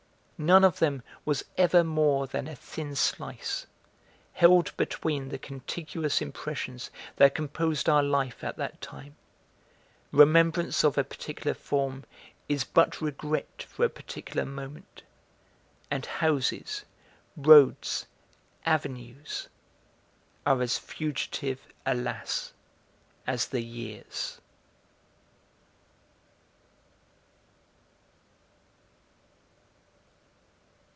None 0.43 0.63
of 0.63 0.79
them 0.79 1.03
was 1.23 1.45
ever 1.55 1.83
more 1.83 2.25
than 2.25 2.47
a 2.47 2.55
thin 2.55 2.95
slice, 2.95 3.67
held 4.33 4.75
between 4.75 5.29
the 5.29 5.37
contiguous 5.37 6.19
impressions 6.19 6.89
that 7.17 7.35
composed 7.35 7.87
our 7.87 8.01
life 8.01 8.43
at 8.43 8.57
that 8.57 8.81
time; 8.81 9.15
remembrance 10.11 10.83
of 10.83 10.97
a 10.97 11.03
particular 11.03 11.53
form 11.53 12.05
is 12.49 12.63
but 12.63 12.99
regret 13.01 13.61
for 13.69 13.85
a 13.85 13.89
particular 13.89 14.43
moment; 14.43 15.03
and 15.91 16.07
houses, 16.07 16.85
roads, 17.37 18.07
avenues 18.65 19.47
are 20.43 20.63
as 20.63 20.79
fugitive, 20.79 21.67
alas, 21.85 22.51
as 23.27 23.45
the 23.49 23.61
years. 23.61 24.39